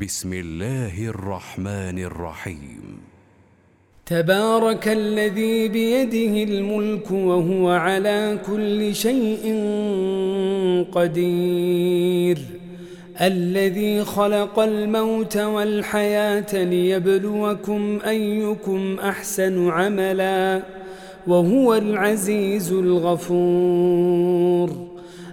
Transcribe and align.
بسم 0.00 0.32
الله 0.32 1.08
الرحمن 1.08 1.98
الرحيم. 1.98 2.98
تبارك 4.06 4.88
الذي 4.88 5.68
بيده 5.68 6.52
الملك 6.52 7.10
وهو 7.10 7.70
على 7.70 8.38
كل 8.46 8.94
شيء 8.94 9.54
قدير. 10.92 12.38
الذي 13.20 14.04
خلق 14.04 14.58
الموت 14.58 15.36
والحياة 15.36 16.64
ليبلوكم 16.64 17.98
أيكم 18.06 18.96
أحسن 18.98 19.68
عملا 19.68 20.62
وهو 21.26 21.74
العزيز 21.74 22.72
الغفور. 22.72 23.32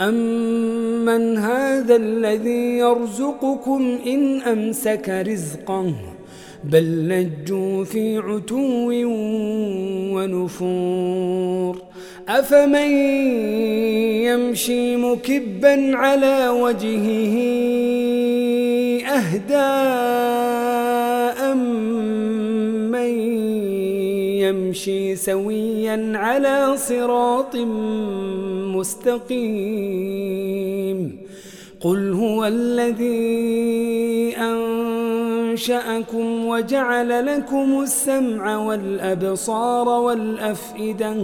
أمن 0.00 1.38
هذا 1.38 1.96
الذي 1.96 2.78
يرزقكم 2.78 3.98
إن 4.06 4.40
أمسك 4.40 5.08
رزقه 5.08 5.94
بل 6.64 7.08
لجوا 7.08 7.84
في 7.84 8.18
عتو 8.18 8.90
ونفور 10.14 11.82
أفمن 12.28 12.90
يمشي 14.24 14.96
مكبا 14.96 15.96
على 15.96 16.48
وجهه 16.48 17.36
أهدى 19.06 20.43
يمشي 24.54 25.16
سويا 25.16 26.12
على 26.14 26.76
صراط 26.76 27.56
مستقيم. 28.76 29.38
قل 31.80 32.12
هو 32.12 32.44
الذي 32.44 34.36
أنشأكم 34.36 36.46
وجعل 36.46 37.26
لكم 37.26 37.80
السمع 37.82 38.56
والأبصار 38.56 39.88
والأفئدة. 39.88 41.16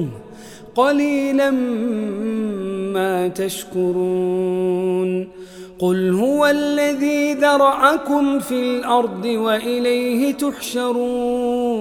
قليلا 0.75 1.51
ما 2.95 3.29
تشكرون. 3.29 5.29
قل 5.79 6.11
هو 6.11 6.47
الذي 6.47 7.35
ذرأكم 7.35 8.39
في 8.39 8.55
الأرض 8.55 9.25
وإليه 9.25 10.33
تحشرون. 10.33 11.81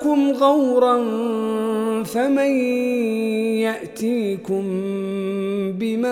ماؤكم 0.00 0.32
غورا 0.32 0.96
فمن 2.04 2.50
يأتيكم 3.60 4.64
بماء 5.78 6.10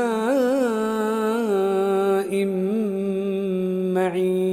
معين 3.95 4.48